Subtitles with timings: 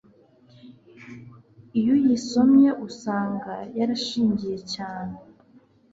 [1.79, 5.15] Iyo uyisomye usanga yarashingiye cyane